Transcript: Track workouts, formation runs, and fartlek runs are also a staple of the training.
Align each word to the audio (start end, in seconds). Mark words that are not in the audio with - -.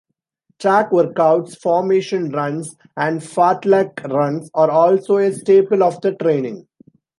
Track 0.57 0.89
workouts, 0.89 1.55
formation 1.55 2.31
runs, 2.31 2.75
and 2.97 3.21
fartlek 3.21 4.03
runs 4.11 4.49
are 4.55 4.71
also 4.71 5.17
a 5.17 5.31
staple 5.31 5.83
of 5.83 6.01
the 6.01 6.15
training. 6.15 6.67